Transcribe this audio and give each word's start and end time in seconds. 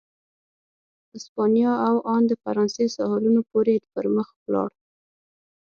اسپانیا 1.17 1.73
او 1.87 1.95
ان 2.13 2.21
د 2.27 2.31
فرانسې 2.43 2.85
ساحلونو 2.95 3.41
پورې 3.49 3.75
پر 3.91 4.05
مخ 4.15 4.27
ولاړ. 4.43 4.69